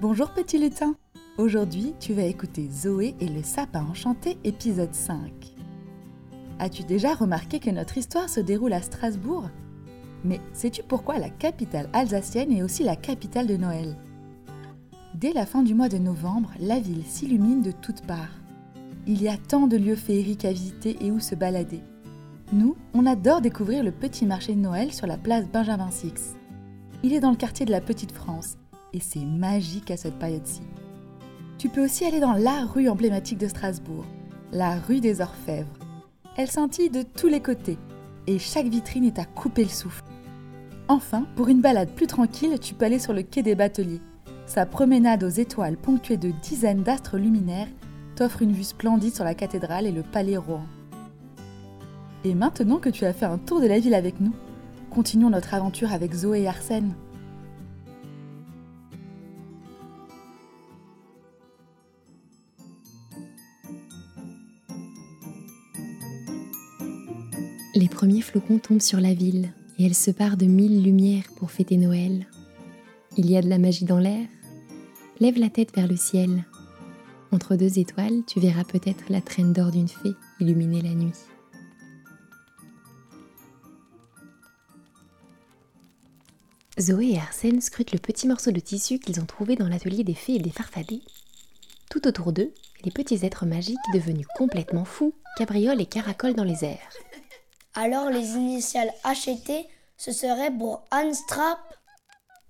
[0.00, 0.94] Bonjour petit lutin
[1.36, 5.30] Aujourd'hui, tu vas écouter Zoé et le sapin enchanté épisode 5.
[6.58, 9.50] As-tu déjà remarqué que notre histoire se déroule à Strasbourg?
[10.24, 13.98] Mais sais-tu pourquoi la capitale alsacienne est aussi la capitale de Noël?
[15.16, 18.40] Dès la fin du mois de novembre, la ville s'illumine de toutes parts.
[19.06, 21.82] Il y a tant de lieux féeriques à visiter et où se balader.
[22.54, 26.36] Nous, on adore découvrir le petit marché de Noël sur la place Benjamin Six.
[27.02, 28.56] Il est dans le quartier de la Petite France
[28.92, 30.62] et c'est magique à cette période-ci.
[31.58, 34.04] Tu peux aussi aller dans la rue emblématique de Strasbourg,
[34.52, 35.68] la rue des Orfèvres.
[36.36, 37.78] Elle scintille de tous les côtés
[38.26, 40.04] et chaque vitrine est à couper le souffle.
[40.88, 44.00] Enfin, pour une balade plus tranquille, tu peux aller sur le quai des Bateliers.
[44.46, 47.68] Sa promenade aux étoiles ponctuée de dizaines d'astres luminaires
[48.16, 50.64] t'offre une vue splendide sur la cathédrale et le palais Rohan.
[52.24, 54.32] Et maintenant que tu as fait un tour de la ville avec nous,
[54.90, 56.94] continuons notre aventure avec Zoé et Arsène.
[67.80, 71.50] Les premiers flocons tombent sur la ville et elle se part de mille lumières pour
[71.50, 72.26] fêter Noël.
[73.16, 74.26] Il y a de la magie dans l'air.
[75.18, 76.44] Lève la tête vers le ciel.
[77.32, 81.14] Entre deux étoiles, tu verras peut-être la traîne d'or d'une fée illuminer la nuit.
[86.78, 90.12] Zoé et Arsène scrutent le petit morceau de tissu qu'ils ont trouvé dans l'atelier des
[90.12, 91.00] fées et des farfadets.
[91.88, 92.52] Tout autour d'eux,
[92.84, 96.90] les petits êtres magiques devenus complètement fous cabriolent et caracolent dans les airs.
[97.82, 101.58] Alors les initiales HT, ce serait pour Unstrap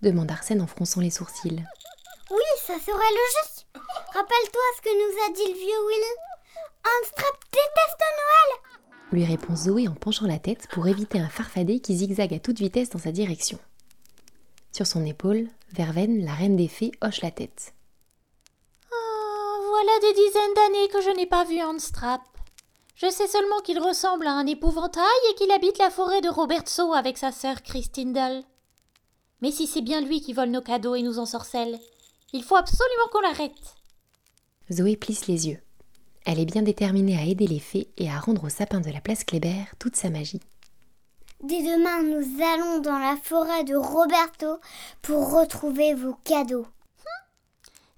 [0.03, 1.65] demande Arsène en fronçant les sourcils.
[2.33, 3.67] Oui, ça serait logique.
[4.13, 6.05] Rappelle-toi ce que nous a dit le vieux Will.
[6.83, 8.81] Unstrap déteste Noël
[9.13, 12.59] lui répond Zoé en penchant la tête pour éviter un farfadet qui zigzague à toute
[12.59, 13.61] vitesse dans sa direction.
[14.73, 17.73] Sur son épaule, Verveine, la reine des fées, hoche la tête.
[18.93, 22.21] Oh, voilà des dizaines d'années que je n'ai pas vu Unstrap.
[23.01, 26.93] Je sais seulement qu'il ressemble à un épouvantail et qu'il habite la forêt de Robertso
[26.93, 28.43] avec sa sœur Christindal.
[29.41, 31.79] Mais si c'est bien lui qui vole nos cadeaux et nous ensorcelle,
[32.35, 33.77] il faut absolument qu'on l'arrête.
[34.71, 35.61] Zoé plisse les yeux.
[36.27, 39.01] Elle est bien déterminée à aider les fées et à rendre au sapin de la
[39.01, 40.43] place Kléber toute sa magie.
[41.43, 44.61] Dès demain, nous allons dans la forêt de Roberto
[45.01, 46.67] pour retrouver vos cadeaux.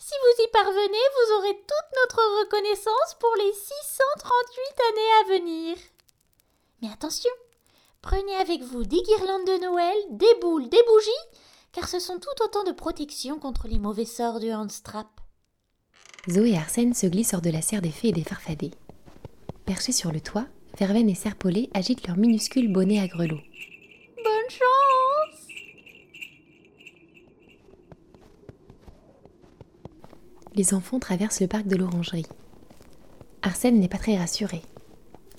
[0.05, 5.77] Si vous y parvenez, vous aurez toute notre reconnaissance pour les 638 années à venir.
[6.83, 7.31] Mais attention,
[8.01, 11.39] prenez avec vous des guirlandes de Noël, des boules, des bougies,
[11.71, 15.07] car ce sont tout autant de protections contre les mauvais sorts du handstrap.
[16.29, 18.73] Zoé et Arsène se glissent hors de la serre des fées et des farfadets.
[19.67, 20.47] Perchés sur le toit,
[20.81, 23.37] Verveine et Serpollet agitent leurs minuscules bonnets à grelots.
[24.17, 24.82] Bonne chance
[30.55, 32.27] Les enfants traversent le parc de l'orangerie.
[33.41, 34.61] Arsène n'est pas très rassuré.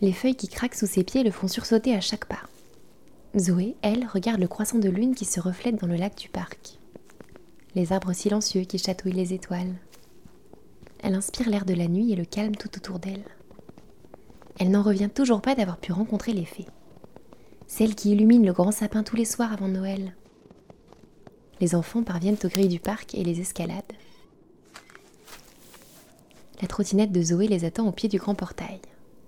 [0.02, 2.42] Les feuilles qui craquent sous ses pieds le font sursauter à chaque pas.
[3.38, 6.80] Zoé, elle, regarde le croissant de lune qui se reflète dans le lac du parc.
[7.76, 9.76] Les arbres silencieux qui chatouillent les étoiles.
[11.04, 13.24] Elle inspire l'air de la nuit et le calme tout autour d'elle.
[14.60, 16.68] Elle n'en revient toujours pas d'avoir pu rencontrer les fées.
[17.68, 20.16] Celles qui illuminent le grand sapin tous les soirs avant Noël.
[21.60, 23.84] Les enfants parviennent aux grilles du parc et les escaladent.
[26.64, 28.80] La trottinette de Zoé les attend au pied du grand portail.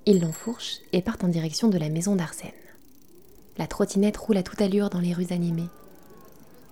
[0.05, 2.49] Ils l'enfourchent et partent en direction de la maison d'Arsène.
[3.57, 5.67] La trottinette roule à toute allure dans les rues animées.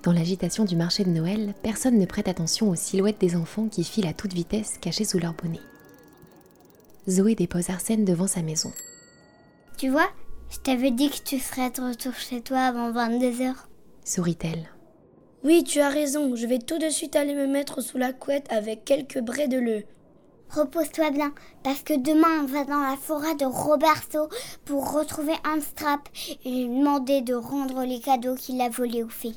[0.04, 3.84] Dans l'agitation du marché de Noël, personne ne prête attention aux silhouettes des enfants qui
[3.84, 5.60] filent à toute vitesse cachés sous leur bonnet.
[7.10, 8.72] Zoé dépose Arsène devant sa maison.
[9.78, 10.08] Tu vois,
[10.50, 13.54] je t'avais dit que tu serais de retour chez toi avant 22h.
[14.06, 14.70] Sourit-elle.
[15.44, 18.50] Oui, tu as raison, je vais tout de suite aller me mettre sous la couette
[18.50, 19.84] avec quelques braies de leu.
[20.56, 21.34] Repose-toi bien,
[21.64, 24.30] parce que demain on va dans la forêt de Roberto
[24.66, 26.08] pour retrouver un strap
[26.46, 29.34] et lui demander de rendre les cadeaux qu'il a volés aux fées.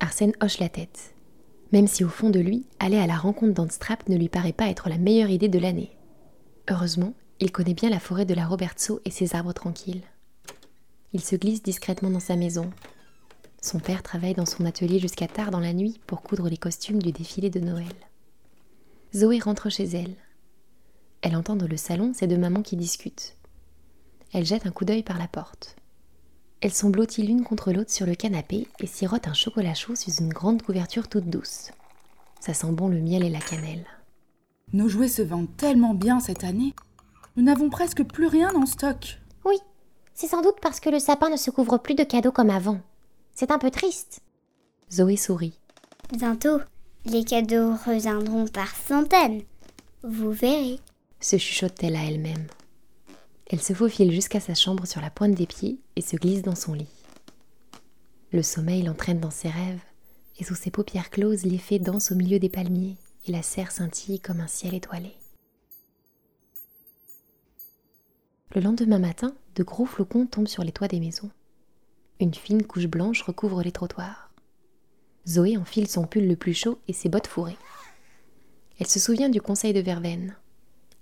[0.00, 1.14] Arsène hoche la tête.
[1.72, 4.68] Même si au fond de lui, aller à la rencontre d'Anstrap ne lui paraît pas
[4.68, 5.96] être la meilleure idée de l'année.
[6.70, 10.02] Heureusement, il connaît bien la forêt de la Robertso et ses arbres tranquilles.
[11.14, 12.70] Il se glisse discrètement dans sa maison.
[13.62, 17.02] Son père travaille dans son atelier jusqu'à tard dans la nuit pour coudre les costumes
[17.02, 17.86] du défilé de Noël.
[19.14, 20.14] Zoé rentre chez elle.
[21.22, 23.36] Elle entend dans le salon ces deux mamans qui discutent.
[24.32, 25.76] Elle jette un coup d'œil par la porte.
[26.60, 30.10] Elles sont blotties l'une contre l'autre sur le canapé et sirotent un chocolat chaud sous
[30.10, 31.70] une grande couverture toute douce.
[32.40, 33.86] Ça sent bon le miel et la cannelle.
[34.72, 36.74] Nos jouets se vendent tellement bien cette année.
[37.36, 39.18] Nous n'avons presque plus rien en stock.
[39.44, 39.56] Oui,
[40.14, 42.80] c'est sans doute parce que le sapin ne se couvre plus de cadeaux comme avant.
[43.34, 44.20] C'est un peu triste.
[44.92, 45.58] Zoé sourit.
[46.12, 46.58] Bientôt,
[47.06, 49.42] Les cadeaux reviendront par centaines.
[50.02, 50.78] Vous verrez.
[51.20, 52.46] Se chuchote-t-elle à elle-même.
[53.50, 56.54] Elle se faufile jusqu'à sa chambre sur la pointe des pieds et se glisse dans
[56.54, 56.88] son lit.
[58.30, 59.80] Le sommeil l'entraîne dans ses rêves,
[60.38, 62.96] et sous ses paupières closes, les fées dansent au milieu des palmiers,
[63.26, 65.16] et la serre scintille comme un ciel étoilé.
[68.54, 71.30] Le lendemain matin, de gros flocons tombent sur les toits des maisons.
[72.20, 74.27] Une fine couche blanche recouvre les trottoirs.
[75.28, 77.58] Zoé enfile son pull le plus chaud et ses bottes fourrées.
[78.80, 80.34] Elle se souvient du conseil de Verveine.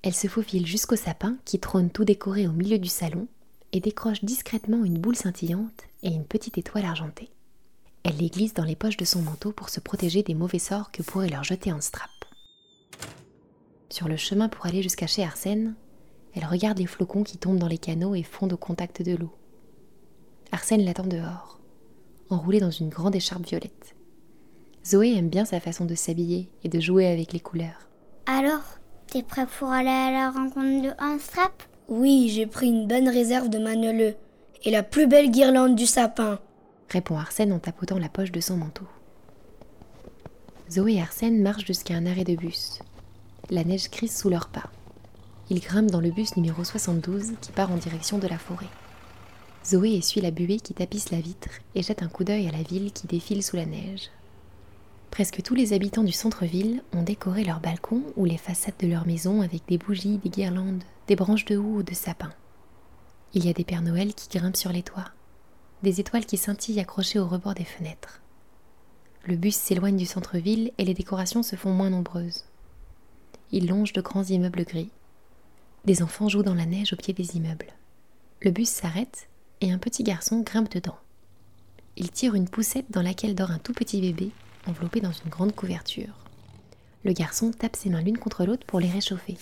[0.02, 3.28] Elle se faufile jusqu'au sapin qui trône tout décoré au milieu du salon
[3.72, 7.30] et décroche discrètement une boule scintillante et une petite étoile argentée.
[8.02, 10.90] Elle les glisse dans les poches de son manteau pour se protéger des mauvais sorts
[10.90, 12.10] que pourrait leur jeter un strap.
[13.90, 15.74] Sur le chemin pour aller jusqu'à chez Arsène,
[16.34, 19.32] elle regarde les flocons qui tombent dans les canaux et fondent au contact de l'eau.
[20.52, 21.60] Arsène l'attend dehors,
[22.28, 23.95] enroulé dans une grande écharpe violette.
[24.86, 27.88] Zoé aime bien sa façon de s'habiller et de jouer avec les couleurs.
[28.26, 28.62] Alors,
[29.08, 33.48] t'es prêt pour aller à la rencontre de Unstrap Oui, j'ai pris une bonne réserve
[33.48, 34.14] de maneleux
[34.62, 36.38] et la plus belle guirlande du sapin,
[36.88, 38.86] répond Arsène en tapotant la poche de son manteau.
[40.70, 42.78] Zoé et Arsène marchent jusqu'à un arrêt de bus.
[43.50, 44.70] La neige crise sous leurs pas.
[45.50, 48.66] Ils grimpent dans le bus numéro 72 qui part en direction de la forêt.
[49.64, 52.62] Zoé essuie la buée qui tapisse la vitre et jette un coup d'œil à la
[52.62, 54.10] ville qui défile sous la neige.
[55.10, 59.06] Presque tous les habitants du centre-ville ont décoré leurs balcons ou les façades de leurs
[59.06, 62.32] maisons avec des bougies, des guirlandes, des branches de houx ou de sapins.
[63.32, 65.10] Il y a des Pères Noël qui grimpent sur les toits,
[65.82, 68.20] des étoiles qui scintillent accrochées au rebord des fenêtres.
[69.24, 72.44] Le bus s'éloigne du centre-ville et les décorations se font moins nombreuses.
[73.52, 74.90] Il longe de grands immeubles gris.
[75.84, 77.72] Des enfants jouent dans la neige au pied des immeubles.
[78.42, 79.28] Le bus s'arrête
[79.60, 80.98] et un petit garçon grimpe dedans.
[81.96, 84.30] Il tire une poussette dans laquelle dort un tout petit bébé
[84.68, 86.14] enveloppé dans une grande couverture.
[87.04, 89.36] Le garçon tape ses mains l'une contre l'autre pour les réchauffer.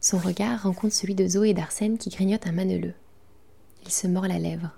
[0.00, 2.94] Son regard rencontre celui de Zoé et d'Arsène qui grignotent un maneleux.
[3.84, 4.70] Il se mord la lèvre.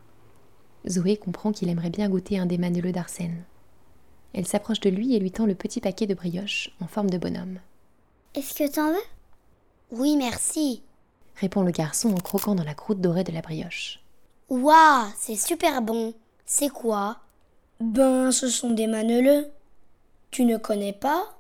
[0.88, 3.44] Zoé comprend qu'il aimerait bien goûter un des maneleux d'Arsène.
[4.32, 7.18] Elle s'approche de lui et lui tend le petit paquet de brioches en forme de
[7.18, 7.58] bonhomme.
[8.34, 8.98] Est-ce que t'en veux?
[9.90, 10.82] Oui, merci,
[11.36, 14.00] répond le garçon en croquant dans la croûte dorée de la brioche.
[14.48, 16.14] Waouh, c'est super bon.
[16.46, 17.18] C'est quoi?
[17.80, 19.48] Ben, ce sont des maneleux.
[20.30, 21.38] Tu ne connais pas?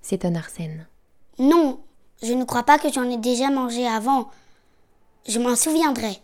[0.00, 0.86] S'étonne Arsène.
[1.38, 1.80] Non,
[2.22, 4.30] je ne crois pas que j'en ai déjà mangé avant.
[5.28, 6.18] Je m'en souviendrai.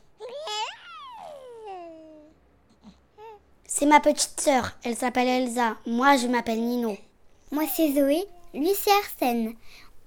[3.66, 5.76] C'est ma petite sœur, elle s'appelle Elsa.
[5.86, 6.96] Moi, je m'appelle Nino.
[7.50, 8.24] Moi, c'est Zoé.
[8.54, 9.54] Lui, c'est Arsène.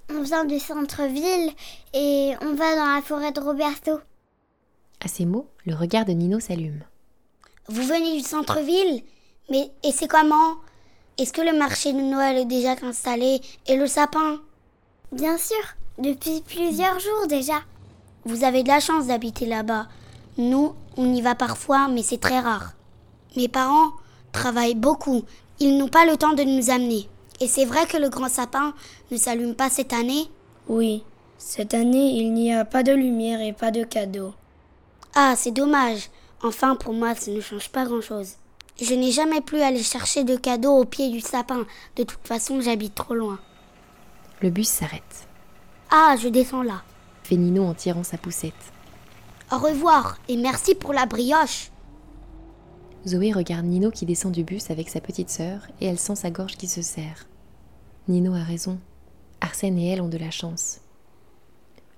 [0.09, 1.51] On vient du centre-ville
[1.93, 3.99] et on va dans la forêt de Roberto.
[5.03, 6.83] À ces mots, le regard de Nino s'allume.
[7.67, 9.03] Vous venez du centre-ville?
[9.49, 10.55] Mais et c'est comment?
[11.17, 14.41] Est-ce que le marché de Noël est déjà installé et le sapin?
[15.11, 15.63] Bien sûr,
[15.97, 17.61] depuis plusieurs jours déjà.
[18.25, 19.87] Vous avez de la chance d'habiter là-bas.
[20.37, 22.73] Nous, on y va parfois, mais c'est très rare.
[23.37, 23.91] Mes parents
[24.31, 25.23] travaillent beaucoup.
[25.59, 27.07] Ils n'ont pas le temps de nous amener.
[27.39, 28.73] Et c'est vrai que le grand sapin
[29.11, 30.29] ne s'allume pas cette année?
[30.67, 31.03] Oui,
[31.37, 34.33] cette année il n'y a pas de lumière et pas de cadeaux.
[35.13, 36.09] Ah, c'est dommage.
[36.43, 38.33] Enfin, pour moi, ça ne change pas grand-chose.
[38.81, 41.65] Je n'ai jamais pu aller chercher de cadeaux au pied du sapin.
[41.95, 43.39] De toute façon, j'habite trop loin.
[44.41, 45.27] Le bus s'arrête.
[45.89, 46.83] Ah, je descends là.
[47.23, 48.53] Fait Nino en tirant sa poussette.
[49.51, 51.71] Au revoir et merci pour la brioche.
[53.07, 56.31] Zoé regarde Nino qui descend du bus avec sa petite sœur et elle sent sa
[56.31, 57.27] gorge qui se serre.
[58.07, 58.79] Nino a raison.
[59.39, 60.81] Arsène et elle ont de la chance.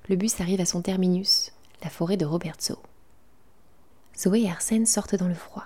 [0.10, 1.53] Le bus arrive à son terminus,
[1.84, 2.77] la forêt de Robertso.
[4.17, 5.65] Zoé et Arsène sortent dans le froid.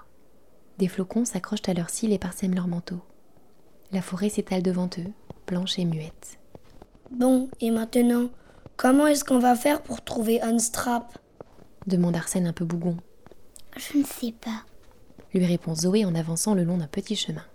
[0.78, 3.01] Des flocons s'accrochent à leurs cils et parsèment leurs manteaux.
[3.92, 5.12] La forêt s'étale devant eux,
[5.48, 6.40] blanche et muette.
[7.12, 8.30] Bon, et maintenant,
[8.78, 11.18] comment est-ce qu'on va faire pour trouver Unstrap
[11.88, 12.98] demande Arsène un peu bougon.
[13.75, 14.63] Je ne sais pas
[15.34, 17.46] lui répond Zoé en avançant le long d'un petit chemin.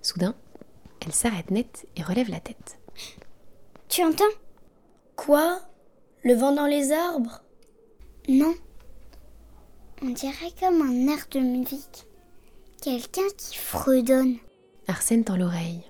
[0.00, 0.34] Soudain,
[1.00, 2.78] elle s'arrête net et relève la tête.
[3.88, 4.24] Tu entends?
[5.16, 5.60] Quoi?
[6.24, 7.42] Le vent dans les arbres?
[8.28, 8.54] Non.
[10.02, 12.06] On dirait comme un air de musique.
[12.82, 14.38] Quelqu'un qui fredonne.
[14.88, 15.84] Arsène tend l'oreille.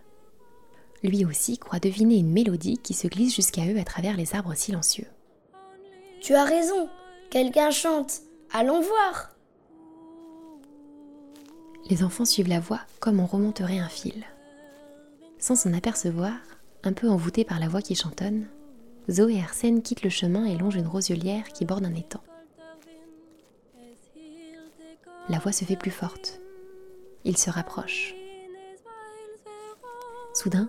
[1.03, 4.53] Lui aussi croit deviner une mélodie qui se glisse jusqu'à eux à travers les arbres
[4.53, 5.07] silencieux.
[6.21, 6.91] Tu as raison,
[7.31, 8.21] quelqu'un chante.
[8.53, 9.35] Allons voir.
[11.89, 14.27] Les enfants suivent la voix comme on remonterait un fil.
[15.39, 16.35] Sans s'en apercevoir,
[16.83, 18.49] un peu envoûtés par la voix qui chantonne,
[19.11, 22.23] Zoé et Arsène quittent le chemin et longent une rosiolière qui borde un étang.
[25.31, 26.42] La voix se fait plus forte.
[27.25, 28.15] Ils se rapprochent.
[30.35, 30.69] Soudain,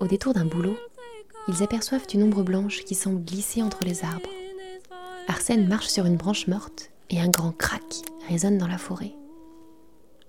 [0.00, 0.76] au détour d'un boulot,
[1.48, 4.30] ils aperçoivent une ombre blanche qui semble glisser entre les arbres.
[5.28, 7.82] Arsène marche sur une branche morte et un grand crac
[8.28, 9.14] résonne dans la forêt.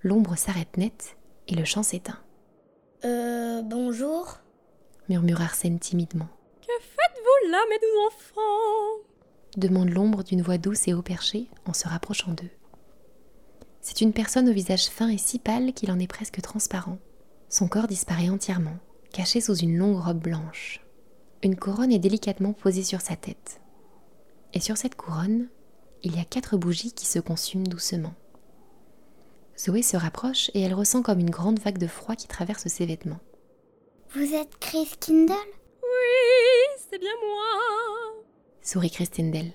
[0.04, 1.18] L'ombre s'arrête net
[1.48, 2.20] et le chant s'éteint.
[3.04, 4.40] Euh, bonjour
[5.10, 6.28] murmure Arsène timidement.
[6.62, 9.04] Que faites-vous là, mes doux enfants?
[9.58, 12.50] Demande l'ombre d'une voix douce et haut perchée en se rapprochant d'eux.
[13.86, 16.98] C'est une personne au visage fin et si pâle qu'il en est presque transparent.
[17.50, 18.80] Son corps disparaît entièrement,
[19.14, 20.82] caché sous une longue robe blanche.
[21.44, 23.62] Une couronne est délicatement posée sur sa tête.
[24.54, 25.50] Et sur cette couronne,
[26.02, 28.16] il y a quatre bougies qui se consument doucement.
[29.56, 32.88] Zoé se rapproche et elle ressent comme une grande vague de froid qui traverse ses
[32.88, 33.22] vêtements.
[34.16, 35.34] Vous êtes Chris Kindle?
[35.84, 38.24] Oui, c'est bien moi
[38.64, 39.52] sourit Christindel.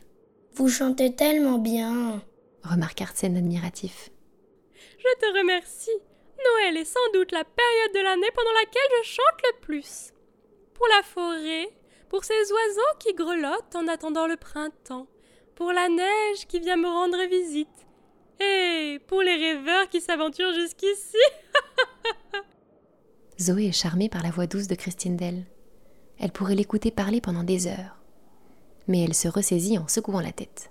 [0.54, 2.22] Vous chantez tellement bien
[2.62, 4.10] remarque Arsène admiratif.
[5.00, 5.98] Je te remercie.
[6.44, 10.12] Noël est sans doute la période de l'année pendant laquelle je chante le plus.
[10.74, 11.70] Pour la forêt,
[12.10, 15.06] pour ces oiseaux qui grelottent en attendant le printemps,
[15.54, 17.86] pour la neige qui vient me rendre visite,
[18.40, 21.16] et pour les rêveurs qui s'aventurent jusqu'ici.
[23.40, 25.46] Zoé est charmée par la voix douce de Christine
[26.18, 27.96] Elle pourrait l'écouter parler pendant des heures.
[28.86, 30.70] Mais elle se ressaisit en secouant la tête.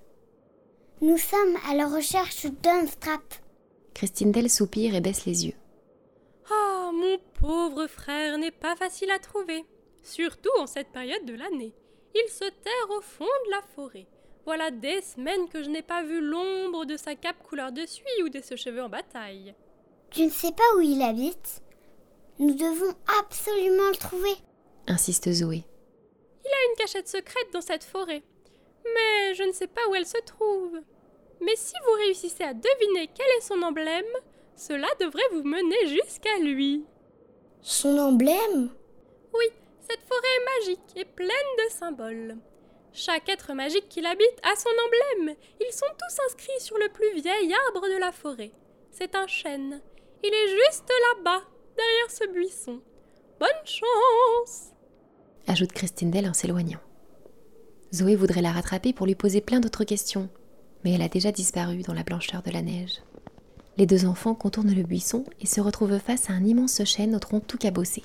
[1.01, 3.21] Nous sommes à la recherche d'un strap.
[3.99, 5.55] Christine Dell soupire et baisse les yeux.
[6.49, 9.65] Ah, mon pauvre frère n'est pas facile à trouver,
[10.03, 11.73] surtout en cette période de l'année.
[12.15, 14.07] Il se terre au fond de la forêt.
[14.45, 18.23] Voilà des semaines que je n'ai pas vu l'ombre de sa cape couleur de suie
[18.23, 19.53] ou de ses cheveux en bataille.
[20.11, 21.61] Tu ne sais pas où il habite
[22.39, 24.35] Nous devons absolument le trouver,
[24.87, 25.65] insiste Zoé.
[26.45, 28.23] Il a une cachette secrète dans cette forêt
[28.85, 30.79] mais je ne sais pas où elle se trouve.
[31.41, 34.05] Mais si vous réussissez à deviner quel est son emblème,
[34.55, 36.85] cela devrait vous mener jusqu'à lui.
[37.61, 38.69] Son emblème?
[39.33, 39.45] Oui,
[39.87, 42.37] cette forêt est magique et pleine de symboles.
[42.91, 45.35] Chaque être magique qui l'habite a son emblème.
[45.61, 48.51] Ils sont tous inscrits sur le plus vieil arbre de la forêt.
[48.91, 49.81] C'est un chêne.
[50.23, 51.43] Il est juste là-bas,
[51.77, 52.81] derrière ce buisson.
[53.39, 54.73] Bonne chance
[55.49, 56.79] ajoute Christine Dell en s'éloignant.
[57.93, 60.29] Zoé voudrait la rattraper pour lui poser plein d'autres questions,
[60.83, 63.01] mais elle a déjà disparu dans la blancheur de la neige.
[63.77, 67.19] Les deux enfants contournent le buisson et se retrouvent face à un immense chêne au
[67.19, 68.03] tronc tout cabossé.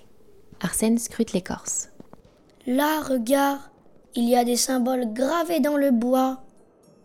[0.61, 1.89] Arsène scrute l'écorce.
[2.67, 3.61] Là, regarde,
[4.15, 6.43] il y a des symboles gravés dans le bois.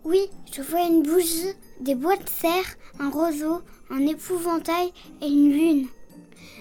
[0.03, 0.21] Oui,
[0.53, 5.87] je vois une bougie, des bois de serre, un roseau, un épouvantail et une lune.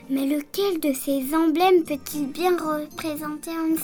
[0.09, 3.77] Mais lequel de ces emblèmes peut-il bien représenter un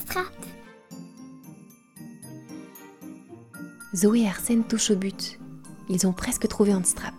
[3.95, 5.39] Zoé et Arsène touchent au but.
[5.89, 7.15] Ils ont presque trouvé strap.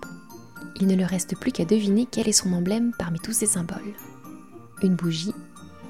[0.82, 3.94] Il ne leur reste plus qu'à deviner quel est son emblème parmi tous ces symboles.
[4.84, 5.34] Une bougie,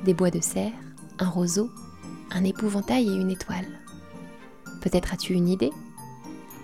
[0.03, 0.73] des bois de serre,
[1.17, 1.71] un roseau,
[2.29, 3.65] un épouvantail et une étoile.
[4.81, 5.71] Peut-être as-tu une idée?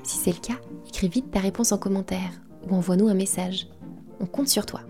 [0.03, 2.31] Si c'est le cas, écris vite ta réponse en commentaire
[2.69, 3.67] ou envoie-nous un message.
[4.19, 4.81] On compte sur toi.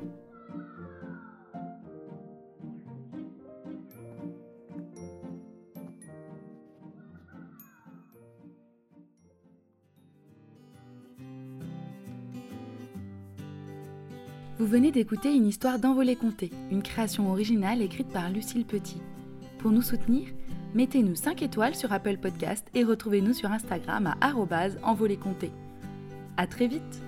[14.61, 19.01] Vous venez d'écouter une histoire d'Envolée Comté, une création originale écrite par Lucille Petit.
[19.57, 20.27] Pour nous soutenir,
[20.75, 24.35] mettez-nous 5 étoiles sur Apple Podcast et retrouvez-nous sur Instagram à
[24.83, 25.49] envolée comté.
[26.37, 27.01] À très vite